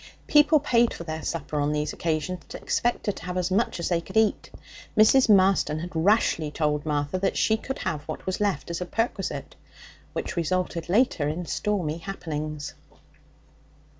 [0.25, 3.89] People paid for their supper on these occasions, and expected to have as much as
[3.89, 4.49] they could eat.
[4.97, 5.29] Mrs.
[5.29, 9.55] Marston had rashly told Martha that she could have what was left as a perquisite,
[10.13, 12.73] which resulted later in stormy happenings.